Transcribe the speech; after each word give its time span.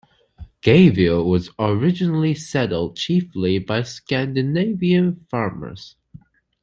Gayville 0.63 1.23
was 1.23 1.51
originally 1.59 2.33
settled 2.33 2.95
chiefly 2.97 3.59
by 3.59 3.83
Scandinavian 3.83 5.27
farmers. 5.29 5.95